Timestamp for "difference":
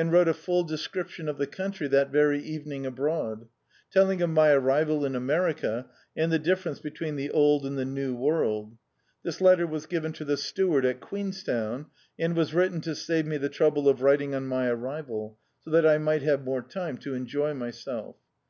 6.38-6.80